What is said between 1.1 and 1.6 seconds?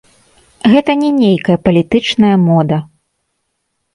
нейкая